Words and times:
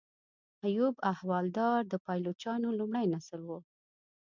ایوب 0.65 0.95
احوالدار 1.11 1.81
د 1.87 1.93
پایلوچانو 2.05 2.67
لومړی 2.79 3.05
نسل 3.13 3.41
و. 3.45 3.51